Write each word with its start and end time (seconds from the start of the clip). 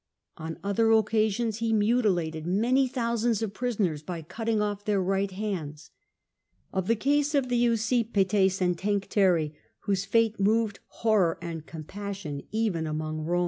^ 0.39 0.43
On 0.43 0.57
other 0.63 0.91
occasions 0.93 1.57
he 1.59 1.71
mutilated 1.71 2.47
many 2.47 2.87
thousands 2.87 3.43
of 3.43 3.53
prisoners 3.53 4.01
by 4.01 4.23
cutting 4.23 4.59
off 4.59 4.83
their 4.83 4.99
right 4.99 5.29
hands.^ 5.29 5.91
Of 6.73 6.87
the 6.87 6.95
case 6.95 7.35
of 7.35 7.49
the 7.49 7.65
Usipetes 7.67 8.61
and 8.61 8.75
Tencteri, 8.75 9.53
whose 9.81 10.05
fate 10.05 10.39
moved 10.39 10.79
horror 10.87 11.37
and 11.39 11.67
compassion 11.67 12.41
even 12.49 12.87
among 12.87 13.17
Komans, 13.19 13.27
^ 13.27 13.27
As 13.27 13.27
at. 13.27 13.39